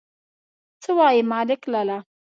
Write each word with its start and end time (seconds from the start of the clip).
_څه 0.81 0.89
وايي، 0.97 1.21
ملک 1.31 1.61
لالا؟ 1.71 1.97